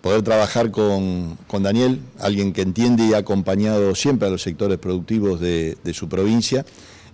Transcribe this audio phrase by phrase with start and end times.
[0.00, 5.40] poder trabajar con, Daniel, alguien que entiende y ha acompañado siempre a los sectores productivos
[5.40, 6.64] de, su provincia,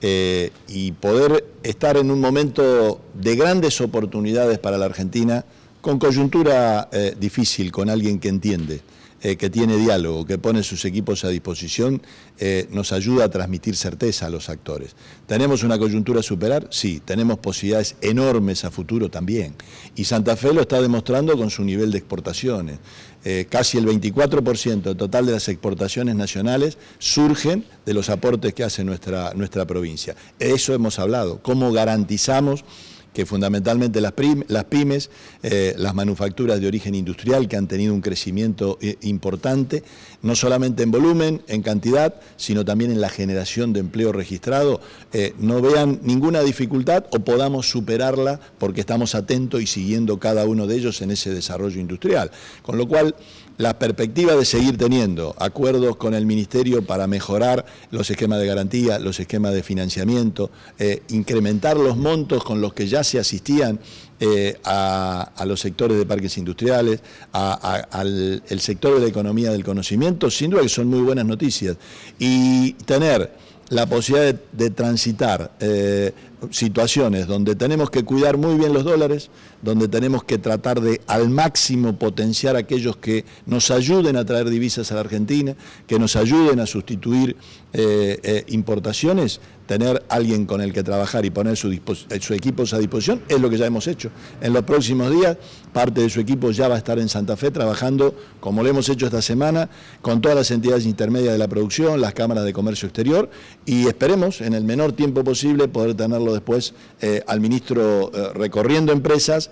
[0.00, 5.44] eh, y poder estar en un momento de grandes oportunidades para la Argentina,
[5.80, 8.80] con coyuntura eh, difícil, con alguien que entiende.
[9.20, 12.00] Eh, que tiene diálogo, que pone sus equipos a disposición,
[12.38, 14.94] eh, nos ayuda a transmitir certeza a los actores.
[15.26, 16.68] ¿Tenemos una coyuntura a superar?
[16.70, 17.02] Sí.
[17.04, 19.10] ¿Tenemos posibilidades enormes a futuro?
[19.10, 19.56] También.
[19.96, 22.78] Y Santa Fe lo está demostrando con su nivel de exportaciones.
[23.24, 28.84] Eh, casi el 24% total de las exportaciones nacionales surgen de los aportes que hace
[28.84, 30.14] nuestra, nuestra provincia.
[30.38, 31.42] Eso hemos hablado.
[31.42, 32.64] ¿Cómo garantizamos
[33.12, 35.10] que fundamentalmente las, pymes,
[35.42, 39.82] eh, las manufacturas de origen industrial que han tenido un crecimiento eh, importante,
[40.22, 44.80] no solamente en volumen, en cantidad, sino también en la generación de empleo registrado,
[45.12, 50.66] eh, no vean ninguna dificultad o podamos superarla porque estamos atentos y siguiendo cada uno
[50.66, 52.30] de ellos en ese desarrollo industrial.
[52.62, 53.14] Con lo cual,
[53.58, 59.00] la perspectiva de seguir teniendo acuerdos con el Ministerio para mejorar los esquemas de garantía,
[59.00, 63.80] los esquemas de financiamiento, eh, incrementar los montos con los que ya se asistían
[64.20, 67.00] eh, a, los sectores de parques industriales,
[67.32, 71.76] al sector de la economía del conocimiento, sin duda que son muy buenas noticias.
[72.18, 73.32] Y tener
[73.70, 76.12] la posibilidad de, transitar eh,
[76.50, 79.30] situaciones donde tenemos que cuidar muy bien los dólares,
[79.62, 84.90] donde tenemos que tratar de al máximo potenciar aquellos que nos ayuden a traer divisas
[84.92, 87.36] a la Argentina, que nos ayuden a sustituir
[87.72, 91.78] eh, eh, importaciones, tener alguien con el que trabajar y poner sus
[92.20, 94.10] su equipos a disposición, es lo que ya hemos hecho.
[94.40, 95.36] En los próximos días,
[95.74, 98.88] parte de su equipo ya va a estar en Santa Fe trabajando, como lo hemos
[98.88, 99.68] hecho esta semana,
[100.00, 103.28] con todas las entidades intermedias de la producción, las cámaras de comercio exterior,
[103.66, 109.50] y esperemos en el menor tiempo posible poder tenerlo después eh, al ministro recorriendo empresas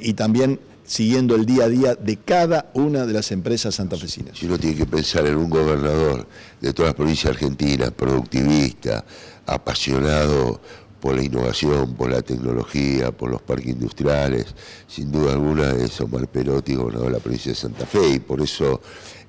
[0.00, 4.38] y también siguiendo el día a día de cada una de las empresas santafesinas.
[4.38, 6.26] Si uno tiene que pensar en un gobernador
[6.60, 9.04] de todas las provincias argentinas, productivista,
[9.46, 10.60] apasionado
[11.00, 14.46] por la innovación, por la tecnología, por los parques industriales,
[14.86, 18.40] sin duda alguna es Omar Perotti, gobernador de la provincia de Santa Fe, y por
[18.40, 18.80] eso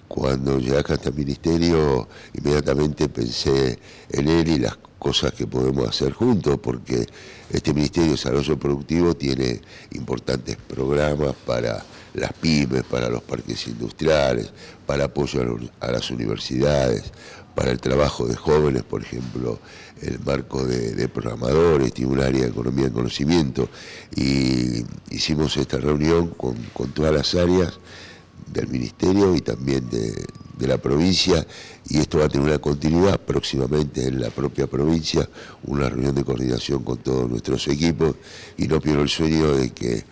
[0.08, 3.80] cuando acá hasta el ministerio, inmediatamente pensé
[4.10, 7.06] en él y las cosas que podemos hacer juntos, porque
[7.50, 9.62] este Ministerio de Desarrollo Productivo tiene
[9.92, 11.84] importantes programas para
[12.14, 14.52] las pymes, para los parques industriales,
[14.86, 17.04] para apoyo a las universidades,
[17.54, 19.60] para el trabajo de jóvenes, por ejemplo,
[20.02, 23.70] el marco de, programadores, tiene un área de economía y conocimiento,
[24.16, 27.80] y hicimos esta reunión con todas las áreas
[28.56, 30.26] del Ministerio y también de,
[30.68, 31.46] la provincia
[31.90, 35.30] y esto va a tener una continuidad próximamente en la propia provincia,
[35.66, 38.16] una reunión de coordinación con todos nuestros equipos
[38.58, 40.06] y no pierdo el sueño de que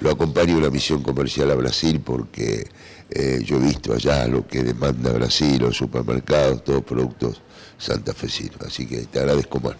[0.00, 2.68] lo acompañe una misión comercial a Brasil porque
[3.10, 7.40] eh, yo he visto allá lo que demanda Brasil, los supermercados, todos productos
[7.78, 8.60] santafesinos.
[8.66, 9.78] Así que te agradezco más.